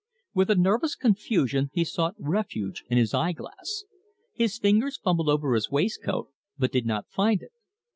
[0.33, 3.83] With a nervous confusion he sought refuge in his eye glass.
[4.33, 7.51] His fingers fumbled over his waistcoat, but did not find it.